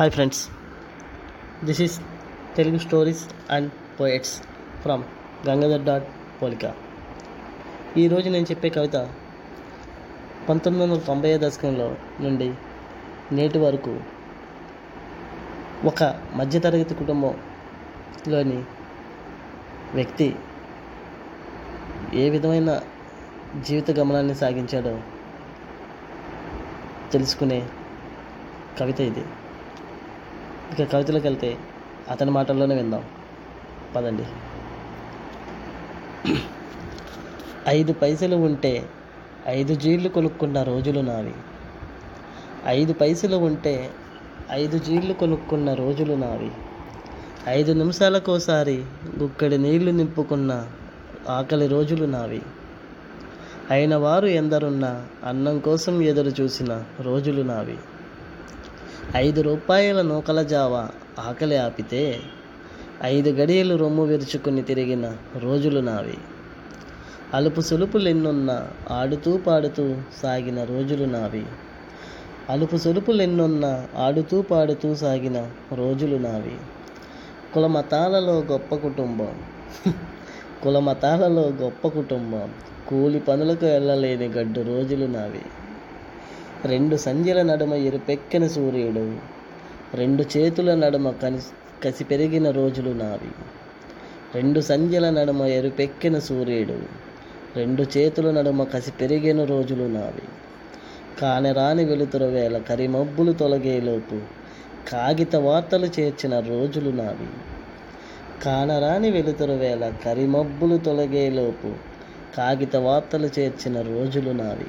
[0.00, 0.48] Hi friends
[1.64, 2.00] this is
[2.56, 4.42] Telugu stories and poets
[4.82, 5.02] from
[5.48, 6.06] Gangadhar dot
[6.42, 6.74] Polika
[7.96, 8.96] ఈరోజు నేను చెప్పే కవిత
[10.48, 12.54] పంతొమ్మిది వందల తొంభై దశకంలో నుండి
[13.32, 14.00] నేటి వరకు
[15.86, 16.02] ఒక
[16.34, 18.64] మధ్యతరగతి కుటుంబంలోని
[19.94, 20.36] వ్యక్తి
[22.14, 22.80] ఏ విధమైన
[23.66, 25.00] జీవిత గమనాన్ని సాగించాడో
[27.12, 27.68] తెలుసుకునే
[28.80, 29.24] కవిత ఇది.
[30.78, 31.58] ఇక కవితలకు వెళ్తే
[32.10, 33.04] అతని మాటల్లోనే విందాం.
[33.96, 34.22] పదండి.
[37.68, 38.88] ఐదు పైసలు ఉంటే
[39.46, 41.34] ఐదు జీళ్ళు కొనుక్కున్న రోజులు నావి.
[42.66, 43.90] ఐదు పైసలు ఉంటే
[44.50, 46.50] ఐదు జీళ్ళు కొనుక్కున్న రోజులు నావి.
[47.48, 48.84] ఐదు నిమిషాలకోసారి
[49.18, 50.66] గుక్కడి నీళ్ళు నింపుకున్న
[51.28, 52.42] ఆకలి రోజులు నావి.
[53.70, 57.78] అయిన వారు ఎందరున్నా అన్నం కోసం ఎదురు చూసిన రోజులు నావి.
[59.16, 62.20] ఐదు రూపాయల నూకల జావ ఆకలి ఆపితే
[63.02, 66.18] ఐదు గడియలు రొమ్ము విరుచుకుని తిరిగిన రోజులు నావి.
[67.34, 71.46] అలుపు సులుపులెన్నున్న ఆడుతూ పాడుతూ సాగిన రోజులు నావి.
[72.50, 76.56] అలుపు సులుపులెన్నున్న ఆడుతూ పాడుతూ సాగిన రోజులు నావి.
[77.54, 79.34] కులమతాలలో గొప్ప కుటుంబం.
[80.62, 82.50] కులమతాలలో గొప్ప కుటుంబం.
[82.88, 85.42] కూలి పనులకు వెళ్ళలేని గడ్డు రోజులు నావి.
[86.64, 89.16] రెండు సంధ్యల నడుమ ఎరుపెక్కిన సూర్యుడు
[89.94, 91.52] రెండు చేతుల నడుమ కసి
[91.84, 93.30] కసి పెరిగిన రోజులు నావి.
[94.34, 96.82] రెండు సంధ్యల నడుమ ఎరుపెక్కిన సూర్యుడు
[97.56, 100.22] రెండు చేతుల నడుమ కసి పెరిగిన రోజులు నావి.
[101.20, 104.20] కానరాని వెలుతురు వేళ కరిమబ్బులు తొలగేలోపు
[104.90, 107.28] కాగిత వార్తలు చేర్చిన రోజులు నావి.
[108.44, 111.74] కానరాని వెలుతురు వేళ కరిమబ్బులు తొలగేలోపు
[112.36, 114.66] కాగిత వార్తలు చేర్చిన రోజులు నావి.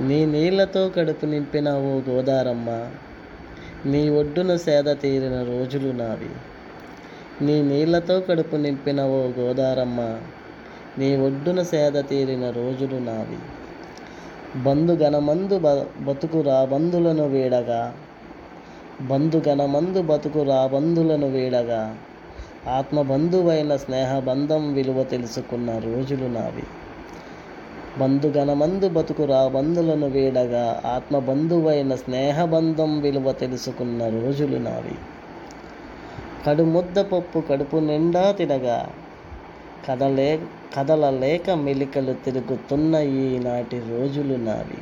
[0.00, 2.88] నీ నీళ్ళతో కడుపు నింపిన ఓ గోదారమ్మ
[3.86, 6.28] నీ ఒడ్డున సేద తీరిన రోజులు నావి.
[7.44, 10.00] నీ నీళ్ళతో కడుపు నింపిన ఓ గోదారమ్మ
[10.98, 13.38] నీ ఒడ్డున సేద తీరిన రోజులు నావి.
[14.62, 17.94] బంధు గణమందు బ బతుకు రాబంధులను వీడగా.
[19.00, 21.96] బంధు గణమందు బతుకు రాబంధులను వీడగా.
[22.66, 26.62] ఆత్మబంధువైన స్నేహబంధం విలువ తెలుసుకున్న రోజులు నావి.
[27.98, 30.82] బంధుగణమందు బతుకురా బంధులను వీడగా.
[30.86, 34.94] ఆత్మబంధువైన స్నేహబంధం విలువ తెలుసుకున్న రోజులు నావి.
[36.46, 38.88] కడుముద్ద పప్పు కడుపు నిండా తినగా.
[39.88, 40.40] కదలే
[40.76, 44.78] కదలలేక మెలికలు తిరుగుతున్న ఈనాటి రోజులు నావి.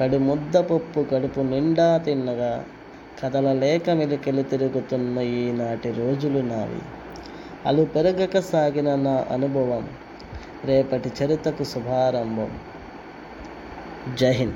[0.00, 2.64] కడుముద్ద పప్పు కడుపు నిండా తిన్నగా
[3.22, 6.82] కదలలేక మెలికలు తిరుగుతున్న ఈనాటి రోజులు నావి.
[7.66, 9.88] అలు పెరగక సాగిన నా అనుభవం.
[10.64, 12.58] రేపటి చరితకు శుభారంభం.
[14.14, 14.54] జై హింద్.